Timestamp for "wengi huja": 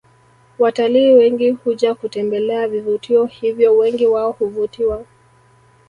1.13-1.95